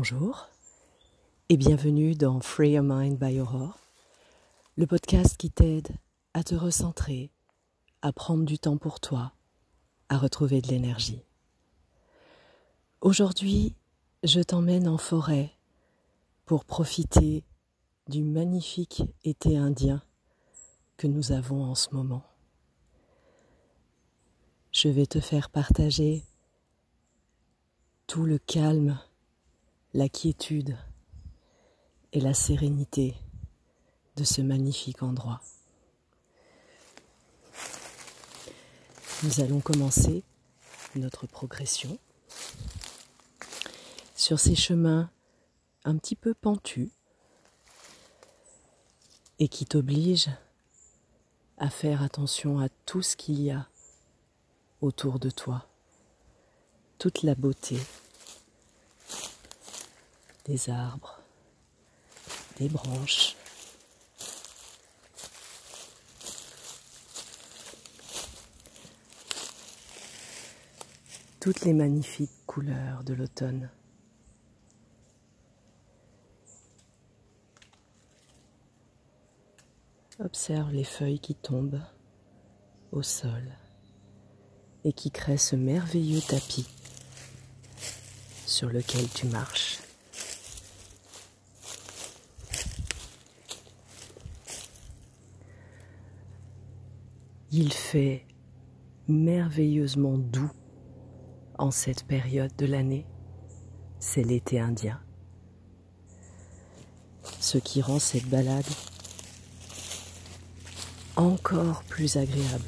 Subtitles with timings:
[0.00, 0.46] Bonjour
[1.48, 3.80] et bienvenue dans Free Your Mind by Aurore,
[4.76, 5.88] le podcast qui t'aide
[6.34, 7.32] à te recentrer,
[8.00, 9.32] à prendre du temps pour toi,
[10.08, 11.24] à retrouver de l'énergie.
[13.00, 13.74] Aujourd'hui,
[14.22, 15.50] je t'emmène en forêt
[16.46, 17.42] pour profiter
[18.06, 20.00] du magnifique été indien
[20.96, 22.22] que nous avons en ce moment.
[24.70, 26.22] Je vais te faire partager
[28.06, 28.96] tout le calme,
[29.98, 30.78] la quiétude
[32.12, 33.16] et la sérénité
[34.14, 35.40] de ce magnifique endroit.
[39.24, 40.22] Nous allons commencer
[40.94, 41.98] notre progression
[44.14, 45.10] sur ces chemins
[45.82, 46.90] un petit peu pentus
[49.40, 50.30] et qui t'obligent
[51.56, 53.66] à faire attention à tout ce qu'il y a
[54.80, 55.66] autour de toi,
[56.98, 57.80] toute la beauté
[60.48, 61.20] des arbres,
[62.56, 63.36] des branches.
[71.38, 73.70] Toutes les magnifiques couleurs de l'automne.
[80.18, 81.82] Observe les feuilles qui tombent
[82.90, 83.52] au sol
[84.84, 86.66] et qui créent ce merveilleux tapis
[88.46, 89.78] sur lequel tu marches.
[97.50, 98.26] Il fait
[99.08, 100.50] merveilleusement doux
[101.58, 103.06] en cette période de l'année.
[104.00, 105.00] C'est l'été indien.
[107.40, 108.66] Ce qui rend cette balade
[111.16, 112.64] encore plus agréable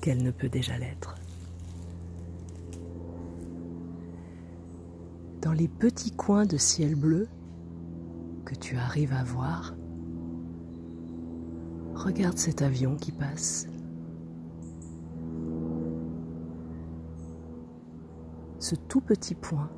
[0.00, 1.16] qu'elle ne peut déjà l'être.
[5.42, 7.28] Dans les petits coins de ciel bleu
[8.46, 9.74] que tu arrives à voir,
[12.04, 13.68] Regarde cet avion qui passe.
[18.58, 19.70] Ce tout petit point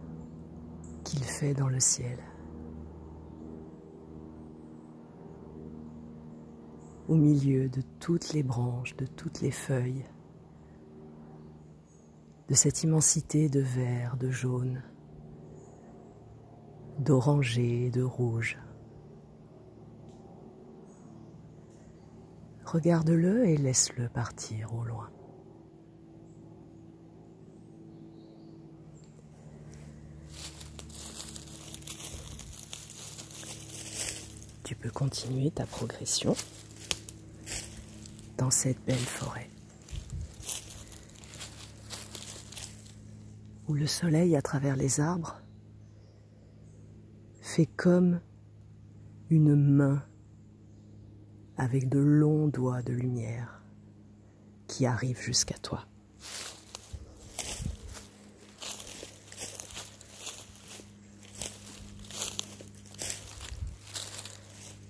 [1.03, 2.17] qu'il fait dans le ciel.
[7.09, 10.05] Au milieu de toutes les branches, de toutes les feuilles,
[12.49, 14.81] de cette immensité de vert, de jaune,
[17.01, 18.59] d'oranger de rouge.
[22.73, 25.11] Regarde-le et laisse-le partir au loin.
[34.65, 36.35] Tu peux continuer ta progression
[38.39, 39.51] dans cette belle forêt
[43.69, 45.43] où le soleil à travers les arbres
[47.43, 48.23] fait comme
[49.29, 50.03] une main
[51.57, 53.63] avec de longs doigts de lumière
[54.67, 55.87] qui arrivent jusqu'à toi.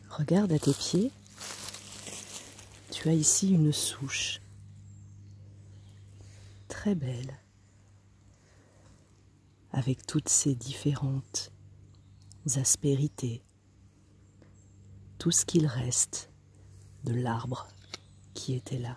[0.09, 1.11] Regarde à tes pieds,
[2.91, 4.41] tu as ici une souche
[6.69, 7.39] très belle
[9.73, 11.51] avec toutes ses différentes
[12.57, 13.43] aspérités,
[15.19, 16.32] tout ce qu'il reste
[17.05, 17.69] de l'arbre
[18.35, 18.97] qui était là.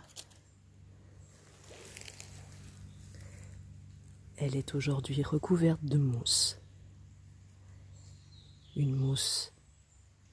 [4.38, 6.59] Elle est aujourd'hui recouverte de mousse.
[8.75, 9.53] Une mousse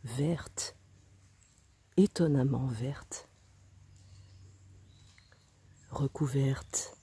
[0.03, 0.77] verte,
[1.97, 3.29] étonnamment verte,
[5.91, 6.97] recouverte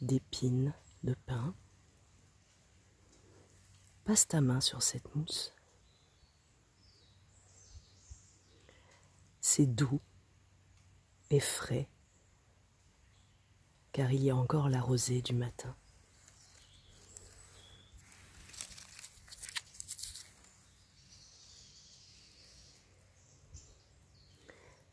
[0.00, 0.72] d'épines
[1.04, 1.54] de pin.
[4.04, 5.52] Passe ta main sur cette mousse.
[9.42, 10.00] C'est doux
[11.30, 11.90] et frais,
[13.90, 15.76] car il y a encore la rosée du matin.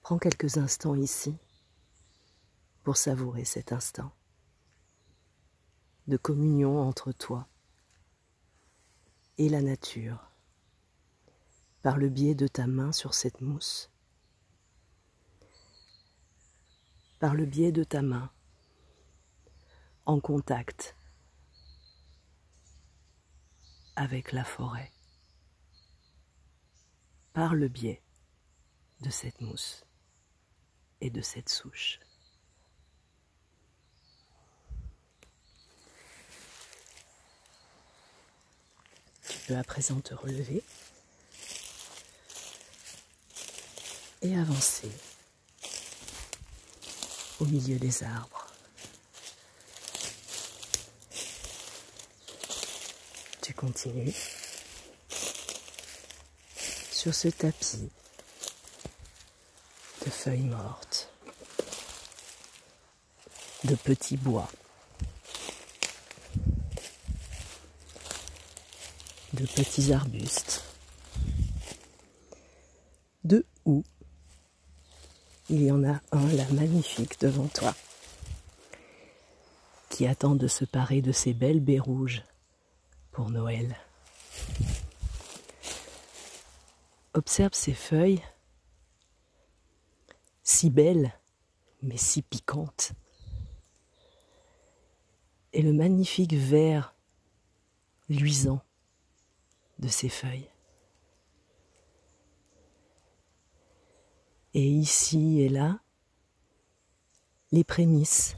[0.01, 1.37] Prends quelques instants ici
[2.83, 4.11] pour savourer cet instant
[6.07, 7.47] de communion entre toi
[9.37, 10.31] et la nature
[11.83, 13.91] par le biais de ta main sur cette mousse
[17.19, 18.31] par le biais de ta main,
[20.05, 20.95] en contact
[23.95, 24.91] avec la forêt,
[27.33, 28.01] par le biais
[29.01, 29.85] de cette mousse
[31.01, 31.99] et de cette souche.
[39.27, 40.63] Tu vas à présent te relever
[44.21, 44.91] et avancer
[47.39, 48.47] au milieu des arbres.
[53.41, 54.13] Tu continues
[56.91, 57.89] sur ce tapis
[60.05, 61.09] de feuilles mortes,
[63.63, 64.49] de petits bois,
[69.33, 70.63] de petits arbustes,
[73.23, 73.83] de où
[75.49, 77.73] il y en a un là magnifique devant toi
[79.89, 82.23] qui attend de se parer de ces belles baies rouges
[83.11, 83.75] pour Noël.
[87.13, 88.23] Observe ces feuilles
[90.43, 91.13] si belles
[91.81, 92.91] mais si piquantes
[95.53, 96.93] et le magnifique vert
[98.07, 98.61] luisant
[99.79, 100.49] de ces feuilles.
[104.53, 105.79] Et ici et là,
[107.51, 108.35] les prémices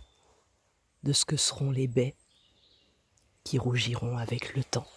[1.04, 2.16] de ce que seront les baies
[3.44, 4.88] qui rougiront avec le temps.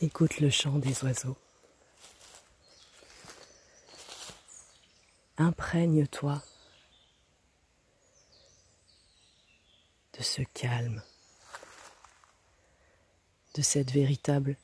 [0.00, 1.36] Écoute le chant des oiseaux.
[5.38, 6.42] Imprègne-toi
[10.18, 11.02] de ce calme,
[13.54, 14.56] de cette véritable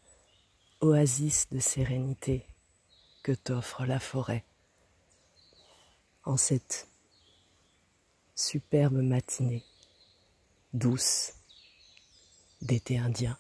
[0.80, 2.46] oasis de sérénité
[3.22, 4.44] que t'offre la forêt
[6.24, 6.88] en cette
[8.34, 9.64] superbe matinée
[10.72, 11.32] douce
[12.62, 13.36] d'été indien.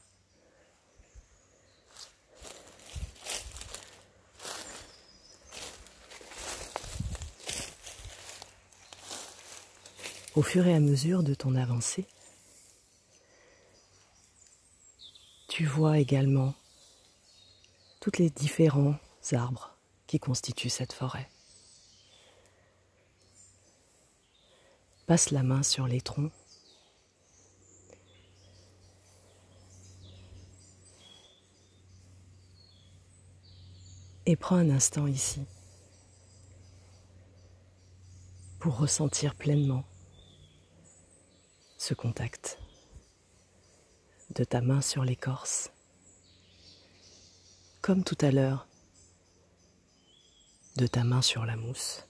[10.34, 12.06] Au fur et à mesure de ton avancée,
[15.58, 16.54] tu vois également
[17.98, 18.94] tous les différents
[19.32, 19.76] arbres
[20.06, 21.28] qui constituent cette forêt.
[25.08, 26.30] Passe la main sur les troncs.
[34.26, 35.42] Et prends un instant ici
[38.60, 39.82] pour ressentir pleinement
[41.78, 42.60] ce contact
[44.34, 45.70] de ta main sur l'écorce.
[47.80, 48.66] Comme tout à l'heure,
[50.76, 52.04] de ta main sur la mousse.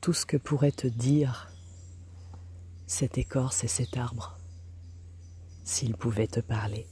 [0.00, 1.50] Tout ce que pourrait te dire
[2.86, 4.38] cette écorce et cet arbre
[5.64, 6.86] s'il pouvait te parler.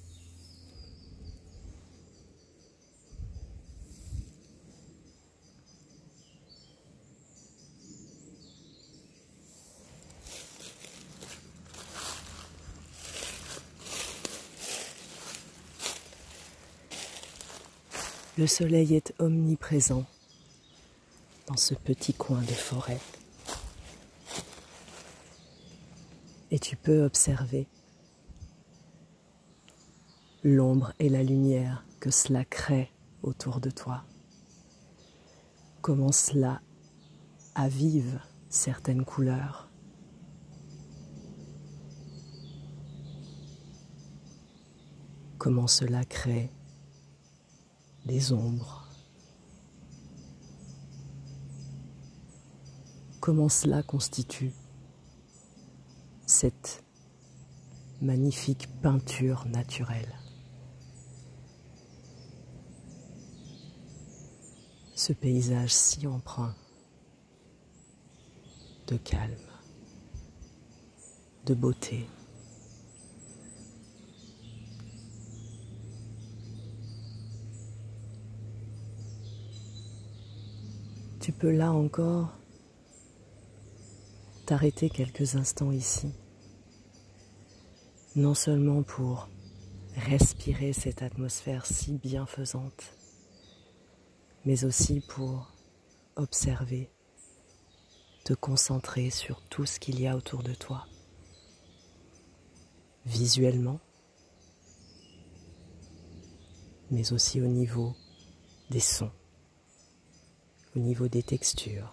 [18.41, 20.07] Le soleil est omniprésent
[21.47, 22.99] dans ce petit coin de forêt.
[26.51, 27.67] Et tu peux observer
[30.43, 32.91] l'ombre et la lumière que cela crée
[33.23, 34.05] autour de toi.
[35.83, 36.63] Comment cela
[37.55, 39.69] avive certaines couleurs.
[45.37, 46.51] Comment cela crée
[48.33, 48.89] ombres.
[53.21, 54.53] Comment cela constitue
[56.27, 56.83] cette
[58.01, 60.15] magnifique peinture naturelle?
[64.95, 66.55] Ce paysage si empreint
[68.87, 69.35] de calme,
[71.47, 72.07] de beauté.
[81.21, 82.31] Tu peux là encore
[84.47, 86.11] t'arrêter quelques instants ici,
[88.17, 89.29] non seulement pour
[89.97, 92.95] respirer cette atmosphère si bienfaisante,
[94.47, 95.53] mais aussi pour
[96.17, 96.91] observer,
[98.25, 100.87] te concentrer sur tout ce qu'il y a autour de toi,
[103.05, 103.79] visuellement,
[106.91, 107.95] mais aussi au niveau
[108.71, 109.13] des sons
[110.77, 111.93] au niveau des textures,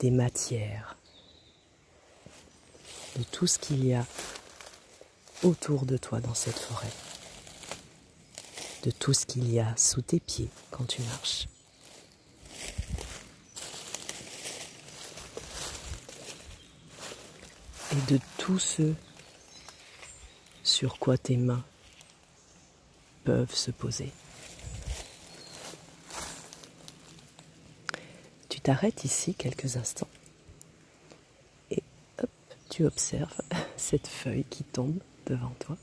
[0.00, 0.96] des matières,
[3.16, 4.04] de tout ce qu'il y a
[5.42, 6.92] autour de toi dans cette forêt.
[8.84, 11.48] de tout ce qu'il y a sous tes pieds quand tu marches.
[17.92, 18.94] Et de tout ce
[20.62, 21.64] sur quoi tes mains
[23.50, 24.12] se poser.
[28.48, 30.08] Tu t'arrêtes ici quelques instants
[31.70, 31.82] et
[32.22, 32.30] hop,
[32.70, 33.40] tu observes
[33.76, 35.76] cette feuille qui tombe devant toi.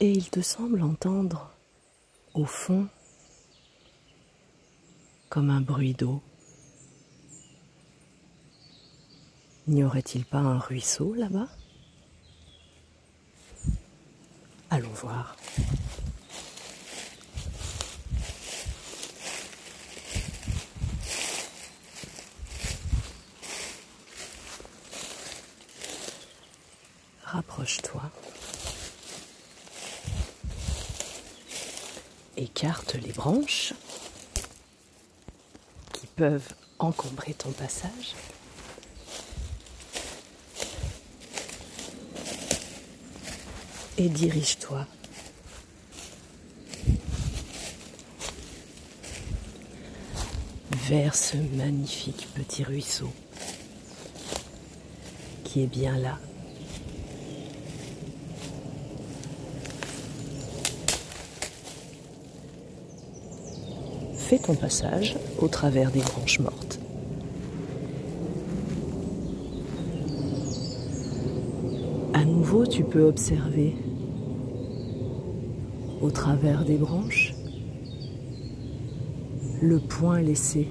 [0.00, 1.50] Et il te semble entendre
[2.34, 2.86] au fond
[5.30, 6.22] comme un bruit d'eau.
[9.66, 11.48] N'y aurait-il pas un ruisseau là-bas
[14.70, 14.85] Allons
[27.24, 28.02] Rapproche-toi.
[32.36, 33.74] Écarte les branches
[35.92, 38.14] qui peuvent encombrer ton passage.
[43.98, 44.86] Et dirige-toi
[50.88, 53.10] vers ce magnifique petit ruisseau
[55.44, 56.18] qui est bien là
[64.26, 66.80] fais ton passage au travers des branches mortes.
[72.12, 73.74] À nouveau, tu peux observer
[76.02, 77.32] au travers des branches
[79.62, 80.68] le point laissé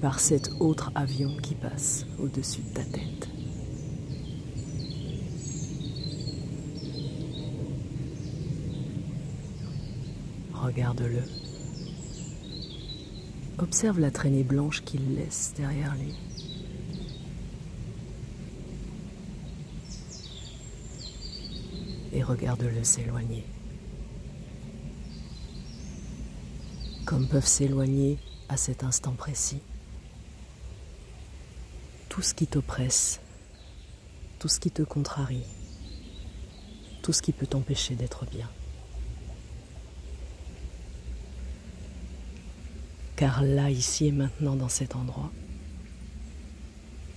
[0.00, 3.28] par cet autre avion qui passe au-dessus de ta tête.
[10.52, 11.22] Regarde-le.
[13.58, 16.49] Observe la traînée blanche qu'il laisse derrière lui.
[22.12, 23.44] Et regarde-le s'éloigner.
[27.04, 29.60] Comme peuvent s'éloigner à cet instant précis
[32.08, 33.20] tout ce qui t'oppresse,
[34.40, 35.44] tout ce qui te contrarie,
[37.02, 38.48] tout ce qui peut t'empêcher d'être bien.
[43.16, 45.30] Car là, ici et maintenant, dans cet endroit,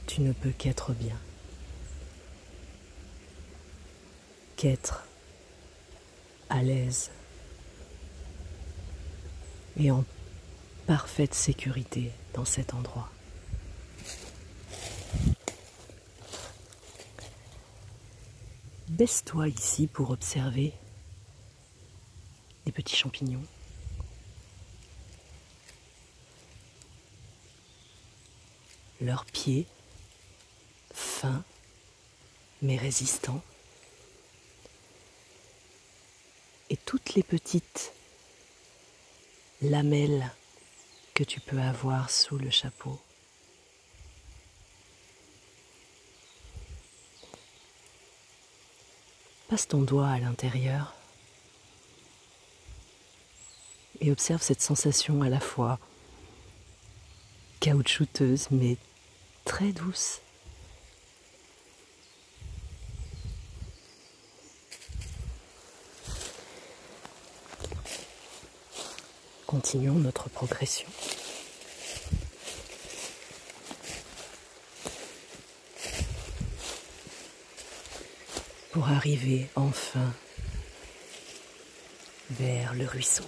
[0.05, 1.17] tu ne peux qu'être bien.
[6.49, 7.11] À l'aise
[9.77, 10.05] et en
[10.87, 13.09] parfaite sécurité dans cet endroit.
[18.87, 20.71] Baisse-toi ici pour observer
[22.65, 23.43] les petits champignons.
[29.01, 29.65] leurs pieds
[30.93, 31.43] fins
[32.61, 33.43] mais résistants
[36.73, 37.93] et toutes les petites
[39.61, 40.31] lamelles
[41.13, 42.99] que tu peux avoir sous le chapeau.
[49.49, 50.95] Passe ton doigt à l'intérieur
[54.01, 55.77] et observe cette sensation à la fois
[57.59, 58.77] caoutchouteuse mais
[59.45, 60.21] très douce.
[69.53, 70.87] Continuons notre progression.
[78.71, 80.11] Pour arriver enfin
[82.31, 83.25] vers le ruisseau.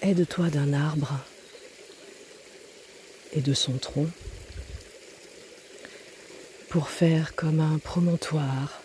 [0.00, 1.12] Aide-toi d'un arbre
[3.34, 4.08] et de son tronc
[6.72, 8.80] pour faire comme un promontoire,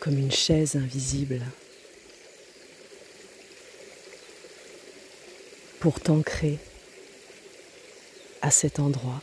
[0.00, 1.40] comme une chaise invisible,
[5.78, 6.58] pour t'ancrer
[8.42, 9.22] à cet endroit,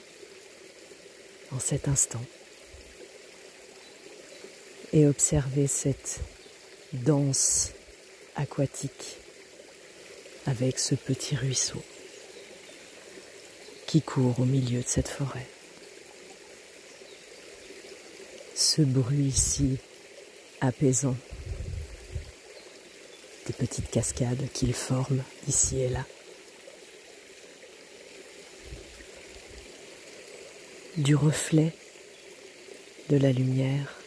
[1.51, 2.23] en cet instant,
[4.93, 6.21] et observer cette
[6.93, 7.71] danse
[8.37, 9.17] aquatique
[10.45, 11.83] avec ce petit ruisseau
[13.87, 15.47] qui court au milieu de cette forêt.
[18.75, 19.77] Ce bruit si
[20.59, 21.15] apaisant
[23.47, 26.03] des petites cascades qu'il forme ici et là.
[30.97, 31.71] Du reflet
[33.07, 33.97] de la lumière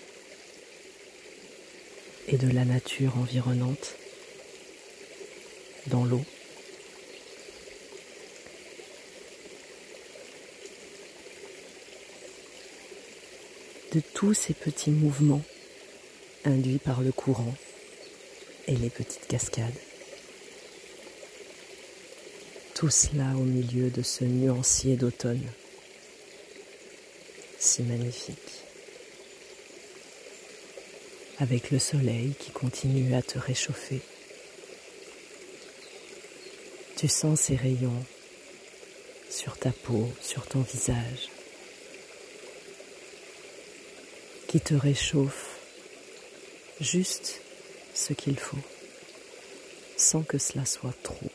[2.27, 3.95] et de la nature environnante
[5.87, 6.25] dans l'eau.
[13.93, 15.43] De tous ces petits mouvements
[16.45, 17.55] induits par le courant
[18.67, 19.73] et les petites cascades.
[22.75, 25.47] Tout cela au milieu de ce nuancier d'automne
[27.59, 28.63] si magnifique
[31.39, 34.01] avec le soleil qui continue à te réchauffer.
[36.97, 38.05] Tu sens ces rayons
[39.31, 41.31] sur ta peau, sur ton visage,
[44.49, 45.61] qui te réchauffent
[46.81, 47.41] juste
[47.95, 48.57] ce qu'il faut,
[49.97, 51.31] sans que cela soit trop.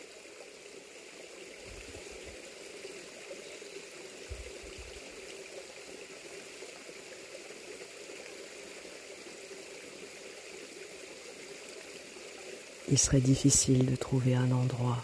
[12.94, 15.04] il serait difficile de trouver un endroit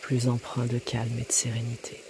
[0.00, 2.02] plus empreint de calme et de sérénité.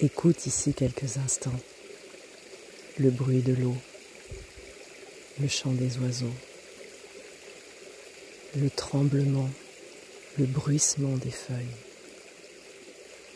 [0.00, 1.60] Écoute ici quelques instants
[2.98, 3.76] le bruit de l'eau,
[5.40, 6.34] le chant des oiseaux,
[8.56, 9.50] le tremblement,
[10.38, 11.76] le bruissement des feuilles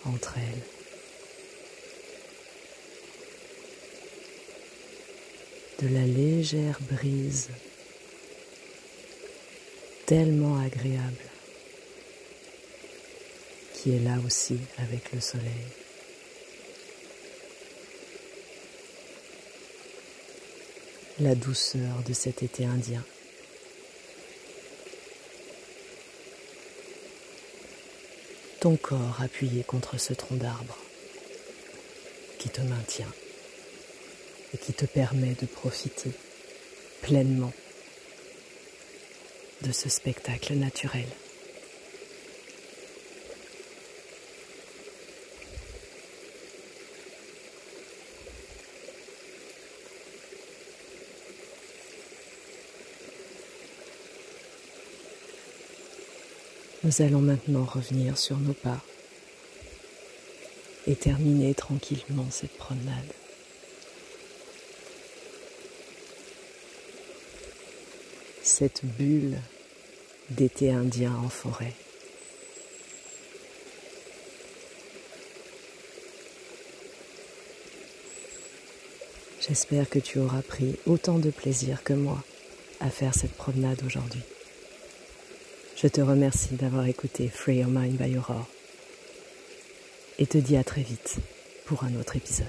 [0.04, 0.62] entre elles.
[5.83, 7.49] de la légère brise,
[10.07, 11.25] tellement agréable,
[13.75, 15.81] qui est là aussi avec le soleil.
[21.23, 23.04] La douceur de cet été indien.
[28.58, 30.76] Ton corps appuyé contre ce tronc d'arbre
[32.41, 33.13] qui te maintient
[34.52, 36.11] et qui te permet de profiter
[37.02, 37.52] pleinement
[39.61, 41.06] de ce spectacle naturel.
[56.84, 58.80] Nous allons maintenant revenir sur nos pas
[60.86, 63.12] et terminer tranquillement cette promenade.
[68.42, 69.38] cette bulle
[70.30, 71.73] d'été indien en forêt.
[79.40, 82.23] J'espère que tu auras pris autant de plaisir que moi
[82.80, 84.23] à faire cette promenade aujourd'hui.
[85.82, 88.47] Je te remercie d'avoir écouté Free Your Mind by Aurore
[90.21, 91.16] et te dis à très vite
[91.66, 92.47] pour un autre épisode.